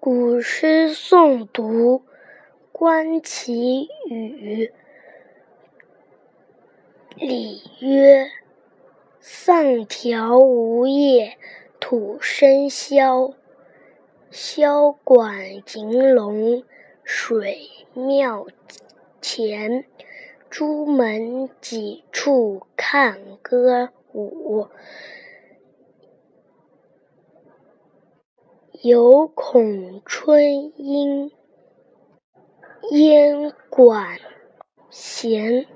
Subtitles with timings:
[0.00, 2.04] 古诗诵读，
[2.70, 4.72] 观其语。
[7.16, 8.30] 礼曰
[9.18, 11.36] ：“丧条无叶，
[11.80, 13.34] 土生萧。
[14.30, 16.62] 萧管银龙，
[17.02, 18.46] 水庙
[19.20, 19.84] 前。
[20.48, 24.68] 朱门几处看歌舞。”
[28.82, 31.32] 犹恐春阴，
[32.92, 34.18] 烟管
[34.88, 35.66] 弦。